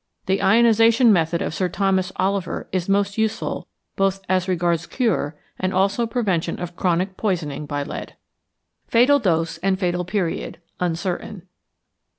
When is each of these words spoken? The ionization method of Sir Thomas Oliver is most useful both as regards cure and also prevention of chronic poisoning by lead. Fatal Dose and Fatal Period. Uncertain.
The 0.25 0.41
ionization 0.41 1.13
method 1.13 1.43
of 1.43 1.53
Sir 1.53 1.69
Thomas 1.69 2.11
Oliver 2.15 2.67
is 2.71 2.89
most 2.89 3.19
useful 3.19 3.67
both 3.95 4.19
as 4.27 4.47
regards 4.47 4.87
cure 4.87 5.35
and 5.59 5.75
also 5.75 6.07
prevention 6.07 6.59
of 6.59 6.75
chronic 6.75 7.17
poisoning 7.17 7.67
by 7.67 7.83
lead. 7.83 8.15
Fatal 8.87 9.19
Dose 9.19 9.59
and 9.59 9.79
Fatal 9.79 10.03
Period. 10.03 10.57
Uncertain. 10.79 11.43